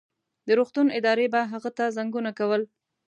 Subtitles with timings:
[0.47, 2.61] د روغتون ادارې به هغه ته زنګونه کول.